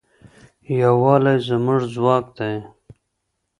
یووالی 0.79 1.35
زموږ 1.47 1.81
ځواک 1.93 2.25
دی. 2.37 2.53